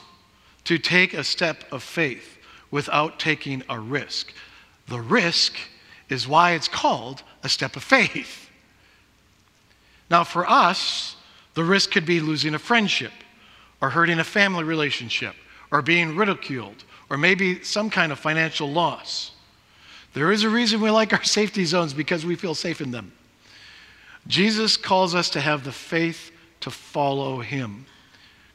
to 0.63 0.77
take 0.77 1.13
a 1.13 1.25
step 1.25 1.65
of 1.73 1.83
faith 1.83 2.37
without 2.71 3.19
taking 3.19 3.63
a 3.67 3.77
risk. 3.77 4.31
The 4.87 5.01
risk 5.01 5.55
is 6.07 6.25
why 6.25 6.53
it's 6.53 6.69
called 6.69 7.21
a 7.43 7.49
step 7.49 7.75
of 7.75 7.83
faith. 7.83 8.49
Now, 10.09 10.23
for 10.23 10.49
us, 10.49 11.17
the 11.53 11.65
risk 11.65 11.91
could 11.91 12.05
be 12.05 12.21
losing 12.21 12.55
a 12.55 12.59
friendship, 12.59 13.11
or 13.83 13.89
hurting 13.89 14.19
a 14.19 14.23
family 14.23 14.63
relationship, 14.63 15.35
or 15.69 15.81
being 15.81 16.15
ridiculed, 16.15 16.85
or 17.09 17.17
maybe 17.17 17.61
some 17.65 17.89
kind 17.89 18.13
of 18.13 18.17
financial 18.17 18.71
loss. 18.71 19.33
There 20.13 20.31
is 20.31 20.45
a 20.45 20.49
reason 20.49 20.79
we 20.79 20.89
like 20.89 21.11
our 21.11 21.23
safety 21.25 21.65
zones 21.65 21.93
because 21.93 22.25
we 22.25 22.37
feel 22.37 22.55
safe 22.55 22.79
in 22.79 22.91
them. 22.91 23.11
Jesus 24.25 24.77
calls 24.77 25.13
us 25.13 25.29
to 25.31 25.41
have 25.41 25.65
the 25.65 25.73
faith 25.73 26.31
to 26.61 26.71
follow 26.71 27.41
him 27.41 27.85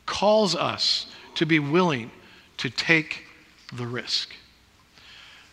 calls 0.06 0.56
us 0.56 1.04
to 1.35 1.44
be 1.44 1.58
willing 1.58 2.11
to 2.56 2.70
take 2.70 3.26
the 3.75 3.87
risk. 3.87 4.35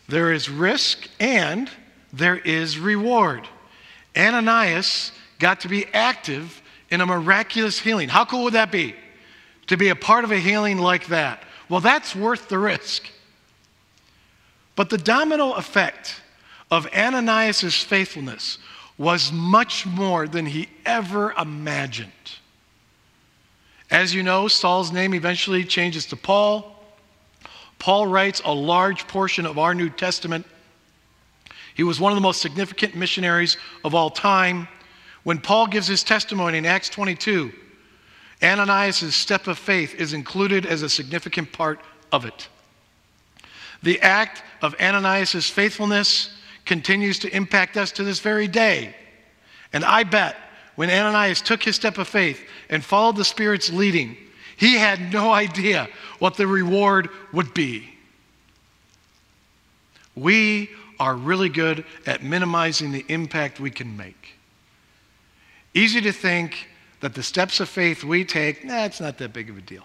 There 0.07 0.31
is 0.31 0.49
risk 0.49 1.09
and 1.19 1.69
there 2.13 2.37
is 2.37 2.79
reward. 2.79 3.49
Ananias 4.15 5.11
got 5.37 5.59
to 5.59 5.67
be 5.67 5.85
active 5.87 6.61
in 6.89 7.01
a 7.01 7.05
miraculous 7.05 7.77
healing. 7.77 8.07
How 8.07 8.23
cool 8.23 8.45
would 8.45 8.53
that 8.53 8.71
be? 8.71 8.95
To 9.67 9.77
be 9.77 9.89
a 9.89 9.95
part 9.95 10.23
of 10.23 10.31
a 10.31 10.37
healing 10.37 10.77
like 10.77 11.07
that. 11.07 11.43
Well, 11.69 11.81
that's 11.81 12.15
worth 12.15 12.49
the 12.49 12.59
risk. 12.59 13.09
But 14.75 14.89
the 14.89 14.97
domino 14.97 15.53
effect 15.53 16.21
of 16.69 16.87
Ananias' 16.93 17.81
faithfulness 17.83 18.57
was 18.97 19.31
much 19.31 19.85
more 19.85 20.27
than 20.27 20.45
he 20.45 20.69
ever 20.85 21.33
imagined. 21.33 22.11
As 23.91 24.13
you 24.13 24.23
know, 24.23 24.47
Saul's 24.47 24.91
name 24.91 25.13
eventually 25.13 25.63
changes 25.63 26.05
to 26.07 26.15
Paul. 26.15 26.83
Paul 27.77 28.07
writes 28.07 28.41
a 28.43 28.53
large 28.53 29.07
portion 29.07 29.45
of 29.45 29.57
our 29.57 29.75
New 29.75 29.89
Testament. 29.89 30.45
He 31.75 31.83
was 31.83 31.99
one 31.99 32.11
of 32.11 32.15
the 32.15 32.21
most 32.21 32.41
significant 32.41 32.95
missionaries 32.95 33.57
of 33.83 33.93
all 33.93 34.09
time. 34.09 34.67
When 35.23 35.39
Paul 35.39 35.67
gives 35.67 35.87
his 35.87 36.03
testimony 36.03 36.57
in 36.57 36.65
Acts 36.65 36.89
22, 36.89 37.51
Ananias' 38.43 39.15
step 39.15 39.47
of 39.47 39.57
faith 39.57 39.95
is 39.95 40.13
included 40.13 40.65
as 40.65 40.81
a 40.81 40.89
significant 40.89 41.51
part 41.51 41.79
of 42.11 42.25
it. 42.25 42.47
The 43.83 44.01
act 44.01 44.43
of 44.61 44.75
Ananias' 44.79 45.49
faithfulness 45.49 46.35
continues 46.65 47.19
to 47.19 47.35
impact 47.35 47.77
us 47.77 47.91
to 47.93 48.03
this 48.03 48.19
very 48.19 48.47
day. 48.47 48.95
And 49.71 49.85
I 49.85 50.03
bet 50.03 50.35
when 50.75 50.89
Ananias 50.89 51.41
took 51.41 51.63
his 51.63 51.75
step 51.75 51.97
of 51.97 52.07
faith 52.07 52.41
and 52.69 52.83
followed 52.83 53.15
the 53.15 53.25
Spirit's 53.25 53.71
leading, 53.71 54.17
he 54.57 54.77
had 54.77 55.13
no 55.13 55.31
idea 55.31 55.87
what 56.19 56.35
the 56.35 56.47
reward 56.47 57.09
would 57.33 57.53
be. 57.53 57.89
We 60.15 60.69
are 60.99 61.15
really 61.15 61.49
good 61.49 61.85
at 62.05 62.23
minimizing 62.23 62.91
the 62.91 63.05
impact 63.09 63.59
we 63.59 63.69
can 63.69 63.97
make. 63.97 64.33
Easy 65.73 65.99
to 66.01 66.13
think 66.13 66.69
that 67.05 67.13
the 67.13 67.21
steps 67.21 67.59
of 67.59 67.69
faith 67.69 68.03
we 68.03 68.25
take, 68.25 68.65
nah, 68.65 68.83
it's 68.83 68.99
not 68.99 69.19
that 69.19 69.31
big 69.31 69.47
of 69.51 69.59
a 69.59 69.61
deal. 69.61 69.83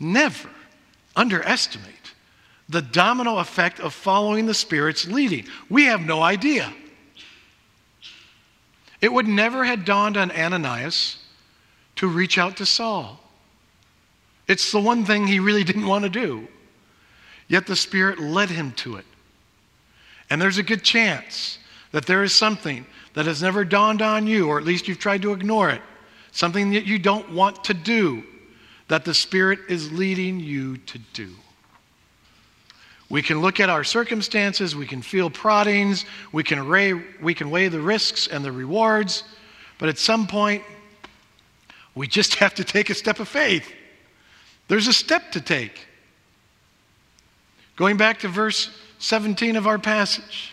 Never 0.00 0.48
underestimate 1.14 2.14
the 2.70 2.80
domino 2.80 3.36
effect 3.36 3.78
of 3.78 3.92
following 3.92 4.46
the 4.46 4.54
Spirit's 4.54 5.06
leading. 5.06 5.44
We 5.68 5.84
have 5.84 6.00
no 6.00 6.22
idea. 6.22 6.72
It 9.02 9.12
would 9.12 9.28
never 9.28 9.62
have 9.64 9.84
dawned 9.84 10.16
on 10.16 10.30
Ananias 10.30 11.18
to 11.96 12.08
reach 12.08 12.38
out 12.38 12.56
to 12.56 12.64
Saul. 12.64 13.20
It's 14.48 14.72
the 14.72 14.80
one 14.80 15.04
thing 15.04 15.26
he 15.26 15.38
really 15.38 15.64
didn't 15.70 15.86
want 15.86 16.04
to 16.04 16.08
do. 16.08 16.48
Yet 17.46 17.66
the 17.66 17.76
Spirit 17.76 18.18
led 18.18 18.48
him 18.48 18.72
to 18.76 18.96
it. 18.96 19.04
And 20.30 20.40
there's 20.40 20.56
a 20.56 20.62
good 20.62 20.82
chance 20.82 21.58
that 21.96 22.04
there 22.04 22.22
is 22.22 22.34
something 22.34 22.84
that 23.14 23.24
has 23.24 23.40
never 23.40 23.64
dawned 23.64 24.02
on 24.02 24.26
you, 24.26 24.48
or 24.48 24.58
at 24.58 24.64
least 24.66 24.86
you've 24.86 24.98
tried 24.98 25.22
to 25.22 25.32
ignore 25.32 25.70
it, 25.70 25.80
something 26.30 26.72
that 26.72 26.84
you 26.84 26.98
don't 26.98 27.32
want 27.32 27.64
to 27.64 27.72
do, 27.72 28.22
that 28.88 29.06
the 29.06 29.14
Spirit 29.14 29.60
is 29.70 29.90
leading 29.90 30.38
you 30.38 30.76
to 30.76 30.98
do. 31.14 31.30
We 33.08 33.22
can 33.22 33.40
look 33.40 33.60
at 33.60 33.70
our 33.70 33.82
circumstances, 33.82 34.76
we 34.76 34.84
can 34.84 35.00
feel 35.00 35.30
proddings, 35.30 36.04
we 36.32 36.42
can, 36.42 36.68
weigh, 36.68 36.92
we 37.22 37.32
can 37.32 37.48
weigh 37.48 37.68
the 37.68 37.80
risks 37.80 38.26
and 38.26 38.44
the 38.44 38.52
rewards, 38.52 39.24
but 39.78 39.88
at 39.88 39.96
some 39.96 40.26
point, 40.26 40.62
we 41.94 42.06
just 42.06 42.34
have 42.40 42.54
to 42.56 42.64
take 42.64 42.90
a 42.90 42.94
step 42.94 43.20
of 43.20 43.28
faith. 43.28 43.72
There's 44.68 44.86
a 44.86 44.92
step 44.92 45.32
to 45.32 45.40
take. 45.40 45.86
Going 47.74 47.96
back 47.96 48.18
to 48.18 48.28
verse 48.28 48.68
17 48.98 49.56
of 49.56 49.66
our 49.66 49.78
passage. 49.78 50.52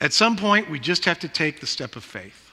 At 0.00 0.12
some 0.12 0.36
point, 0.36 0.70
we 0.70 0.78
just 0.78 1.04
have 1.06 1.18
to 1.20 1.28
take 1.28 1.60
the 1.60 1.66
step 1.66 1.96
of 1.96 2.04
faith. 2.04 2.46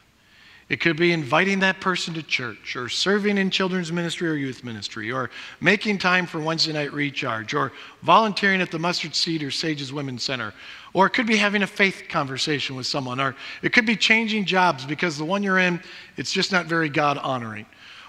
It 0.70 0.80
could 0.80 0.96
be 0.96 1.12
inviting 1.12 1.60
that 1.60 1.82
person 1.82 2.14
to 2.14 2.24
church, 2.24 2.76
or 2.78 2.88
serving 2.88 3.38
in 3.38 3.50
children's 3.50 3.92
ministry 3.92 4.30
or 4.30 4.36
youth 4.36 4.64
ministry, 4.64 5.12
or 5.12 5.30
making 5.60 5.98
time 5.98 6.26
for 6.26 6.40
Wednesday 6.40 6.72
night 6.72 6.94
recharge, 6.94 7.54
or 7.54 7.74
volunteering 8.02 8.62
at 8.62 8.72
the 8.72 8.80
Mustard 8.80 9.14
Seed 9.14 9.44
or 9.44 9.52
Sages 9.52 9.92
Women's 9.92 10.24
Center. 10.24 10.54
Or 10.94 11.06
it 11.06 11.10
could 11.10 11.28
be 11.28 11.36
having 11.36 11.64
a 11.64 11.68
faith 11.68 12.04
conversation 12.08 12.78
with 12.78 12.88
someone, 12.88 13.20
or 13.20 13.36
it 13.62 13.74
could 13.74 13.86
be 13.86 13.98
changing 13.98 14.46
jobs 14.46 14.86
because 14.86 15.18
the 15.18 15.26
one 15.26 15.44
you're 15.44 15.60
in, 15.60 15.82
it's 16.16 16.32
just 16.32 16.52
not 16.52 16.68
very 16.68 16.88
God 16.88 17.18
honoring. 17.18 17.66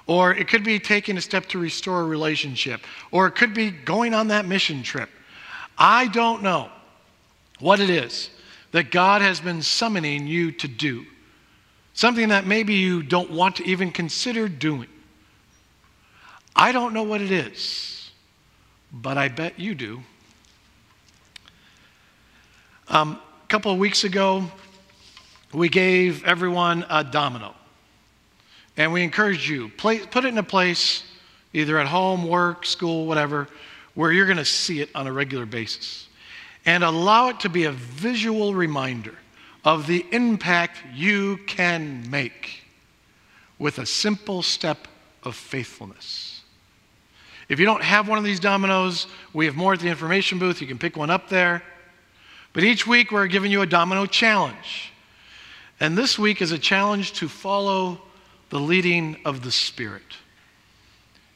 Or 0.06 0.32
it 0.32 0.48
could 0.48 0.62
be 0.62 0.78
taking 0.78 1.16
a 1.16 1.20
step 1.20 1.46
to 1.46 1.58
restore 1.58 2.02
a 2.02 2.04
relationship, 2.04 2.82
or 3.10 3.26
it 3.26 3.32
could 3.32 3.52
be 3.52 3.70
going 3.72 4.14
on 4.14 4.28
that 4.28 4.46
mission 4.46 4.82
trip. 4.82 5.10
I 5.76 6.06
don't 6.08 6.42
know 6.42 6.70
what 7.58 7.80
it 7.80 7.90
is 7.90 8.30
that 8.74 8.90
God 8.90 9.22
has 9.22 9.38
been 9.38 9.62
summoning 9.62 10.26
you 10.26 10.50
to 10.50 10.66
do 10.66 11.06
something 11.92 12.30
that 12.30 12.44
maybe 12.44 12.74
you 12.74 13.04
don't 13.04 13.30
want 13.30 13.54
to 13.54 13.64
even 13.64 13.92
consider 13.92 14.48
doing. 14.48 14.88
I 16.56 16.72
don't 16.72 16.92
know 16.92 17.04
what 17.04 17.20
it 17.20 17.30
is, 17.30 18.10
but 18.92 19.16
I 19.16 19.28
bet 19.28 19.60
you 19.60 19.76
do. 19.76 20.02
Um, 22.88 23.20
a 23.44 23.46
couple 23.46 23.70
of 23.70 23.78
weeks 23.78 24.02
ago, 24.02 24.50
we 25.52 25.68
gave 25.68 26.24
everyone 26.24 26.84
a 26.90 27.04
domino. 27.04 27.54
And 28.76 28.92
we 28.92 29.04
encourage 29.04 29.48
you, 29.48 29.68
play, 29.68 30.00
put 30.00 30.24
it 30.24 30.28
in 30.30 30.38
a 30.38 30.42
place, 30.42 31.04
either 31.52 31.78
at 31.78 31.86
home, 31.86 32.26
work, 32.26 32.66
school, 32.66 33.06
whatever, 33.06 33.46
where 33.94 34.10
you're 34.10 34.26
going 34.26 34.38
to 34.38 34.44
see 34.44 34.80
it 34.80 34.90
on 34.96 35.06
a 35.06 35.12
regular 35.12 35.46
basis. 35.46 36.08
And 36.66 36.82
allow 36.82 37.28
it 37.28 37.40
to 37.40 37.48
be 37.48 37.64
a 37.64 37.72
visual 37.72 38.54
reminder 38.54 39.14
of 39.64 39.86
the 39.86 40.04
impact 40.10 40.78
you 40.94 41.38
can 41.46 42.08
make 42.10 42.62
with 43.58 43.78
a 43.78 43.86
simple 43.86 44.42
step 44.42 44.88
of 45.22 45.34
faithfulness. 45.34 46.42
If 47.48 47.60
you 47.60 47.66
don't 47.66 47.82
have 47.82 48.08
one 48.08 48.18
of 48.18 48.24
these 48.24 48.40
dominoes, 48.40 49.06
we 49.32 49.46
have 49.46 49.56
more 49.56 49.74
at 49.74 49.80
the 49.80 49.88
information 49.88 50.38
booth. 50.38 50.60
You 50.60 50.66
can 50.66 50.78
pick 50.78 50.96
one 50.96 51.10
up 51.10 51.28
there. 51.28 51.62
But 52.52 52.64
each 52.64 52.86
week 52.86 53.10
we're 53.10 53.26
giving 53.26 53.50
you 53.50 53.62
a 53.62 53.66
domino 53.66 54.06
challenge. 54.06 54.92
And 55.80 55.98
this 55.98 56.18
week 56.18 56.40
is 56.40 56.52
a 56.52 56.58
challenge 56.58 57.12
to 57.14 57.28
follow 57.28 58.00
the 58.50 58.60
leading 58.60 59.16
of 59.24 59.42
the 59.42 59.50
Spirit. 59.50 60.02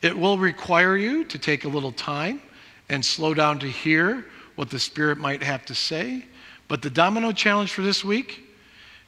It 0.00 0.16
will 0.16 0.38
require 0.38 0.96
you 0.96 1.24
to 1.24 1.38
take 1.38 1.64
a 1.64 1.68
little 1.68 1.92
time 1.92 2.40
and 2.88 3.04
slow 3.04 3.34
down 3.34 3.58
to 3.58 3.66
hear 3.66 4.24
what 4.58 4.70
the 4.70 4.78
Spirit 4.80 5.18
might 5.18 5.40
have 5.40 5.64
to 5.64 5.72
say. 5.72 6.24
But 6.66 6.82
the 6.82 6.90
domino 6.90 7.30
challenge 7.30 7.70
for 7.70 7.82
this 7.82 8.02
week 8.02 8.42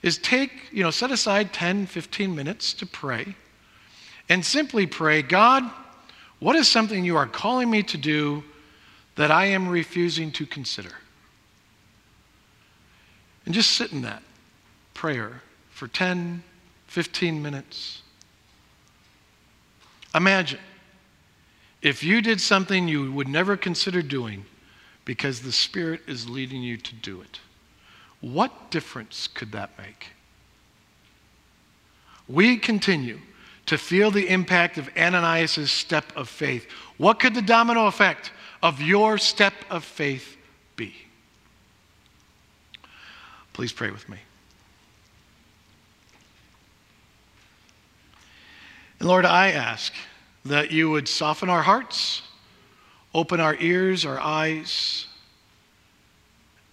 is 0.01 0.17
take, 0.17 0.53
you 0.71 0.85
know, 0.85 0.93
set 0.93 1.11
aside 1.11 1.53
10, 1.53 1.87
15 1.87 2.33
minutes 2.33 2.73
to 2.75 2.87
pray 2.87 3.35
and 4.29 4.47
simply 4.47 4.87
pray, 4.87 5.23
God, 5.23 5.69
what 6.39 6.55
is 6.55 6.69
something 6.69 7.05
you 7.05 7.17
are 7.17 7.27
calling 7.27 7.69
me 7.69 7.83
to 7.83 7.99
do 7.99 8.45
that 9.17 9.33
I 9.33 9.47
am 9.47 9.69
refusing 9.69 10.31
to 10.33 10.47
consider? 10.47 10.93
And 13.45 13.53
just 13.53 13.73
sit 13.73 13.91
in 13.91 14.03
that 14.03 14.23
prayer 14.95 15.43
for 15.71 15.89
10, 15.89 16.45
15 16.87 17.43
minutes. 17.43 18.03
Imagine 20.15 20.61
if 21.83 22.05
you 22.05 22.23
did 22.23 22.41
something 22.41 22.87
you 22.87 23.11
would 23.11 23.27
never 23.27 23.57
consider 23.57 24.01
doing 24.01 24.45
because 25.05 25.41
the 25.41 25.53
Spirit 25.53 26.03
is 26.07 26.29
leading 26.29 26.63
you 26.63 26.77
to 26.77 26.95
do 26.95 27.21
it. 27.21 27.41
What 28.21 28.71
difference 28.71 29.29
could 29.29 29.53
that 29.53 29.71
make? 29.79 30.09
We 32.29 32.59
continue 32.59 33.21
to 33.67 33.79
feel 33.79 34.11
the 34.11 34.29
impact 34.29 34.79
of 34.79 34.89
Ananias' 34.97 35.71
step 35.71 36.05
of 36.17 36.29
faith. 36.29 36.67
What 36.97 37.19
could 37.19 37.35
the 37.35 37.43
domino 37.43 37.87
effect 37.87 38.33
of 38.63 38.81
your 38.81 39.19
step 39.19 39.55
of 39.71 39.85
faith 39.85 40.37
be? 40.77 40.95
Please 43.53 43.73
pray 43.73 43.91
with 43.91 44.09
me. 44.09 44.19
And 48.99 49.09
Lord, 49.09 49.25
I 49.25 49.51
ask 49.53 49.93
that 50.45 50.71
you 50.71 50.91
would 50.91 51.09
soften 51.09 51.49
our 51.49 51.63
hearts, 51.63 52.23
open 53.15 53.41
our 53.41 53.57
ears, 53.57 54.05
our 54.05 54.21
eyes, 54.21 55.07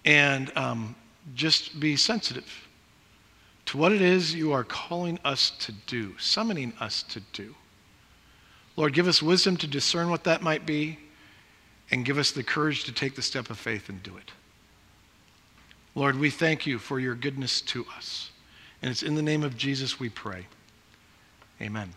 and 0.04 0.56
um, 0.56 0.94
just 1.34 1.78
be 1.78 1.96
sensitive 1.96 2.68
to 3.66 3.76
what 3.76 3.92
it 3.92 4.00
is 4.00 4.34
you 4.34 4.52
are 4.52 4.64
calling 4.64 5.18
us 5.24 5.50
to 5.50 5.72
do, 5.86 6.14
summoning 6.18 6.72
us 6.80 7.02
to 7.02 7.20
do. 7.32 7.54
Lord, 8.76 8.94
give 8.94 9.08
us 9.08 9.22
wisdom 9.22 9.56
to 9.58 9.66
discern 9.66 10.08
what 10.08 10.24
that 10.24 10.40
might 10.40 10.64
be 10.64 10.98
and 11.90 12.04
give 12.04 12.16
us 12.16 12.30
the 12.30 12.42
courage 12.42 12.84
to 12.84 12.92
take 12.92 13.14
the 13.14 13.22
step 13.22 13.50
of 13.50 13.58
faith 13.58 13.88
and 13.88 14.02
do 14.02 14.16
it. 14.16 14.30
Lord, 15.94 16.18
we 16.18 16.30
thank 16.30 16.66
you 16.66 16.78
for 16.78 17.00
your 17.00 17.14
goodness 17.14 17.60
to 17.62 17.84
us. 17.96 18.30
And 18.80 18.90
it's 18.90 19.02
in 19.02 19.16
the 19.16 19.22
name 19.22 19.42
of 19.42 19.56
Jesus 19.56 19.98
we 19.98 20.08
pray. 20.08 20.46
Amen. 21.60 21.92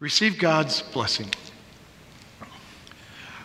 Receive 0.00 0.38
God's 0.38 0.80
blessing. 0.80 1.28